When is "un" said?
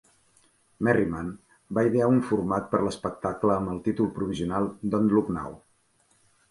2.13-2.19